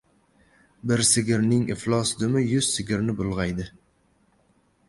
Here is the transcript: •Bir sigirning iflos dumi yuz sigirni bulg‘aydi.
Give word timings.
•Bir 0.91 1.03
sigirning 1.09 1.69
iflos 1.75 2.13
dumi 2.23 2.43
yuz 2.53 2.73
sigirni 2.79 3.17
bulg‘aydi. 3.21 3.71